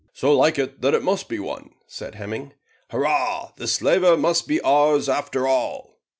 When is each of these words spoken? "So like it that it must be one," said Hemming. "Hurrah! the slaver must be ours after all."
"So 0.13 0.35
like 0.35 0.57
it 0.57 0.81
that 0.81 0.95
it 0.95 1.03
must 1.03 1.29
be 1.29 1.37
one," 1.37 1.75
said 1.85 2.15
Hemming. 2.15 2.53
"Hurrah! 2.89 3.51
the 3.57 3.67
slaver 3.67 4.17
must 4.17 4.47
be 4.47 4.59
ours 4.61 5.07
after 5.07 5.45
all." 5.47 5.99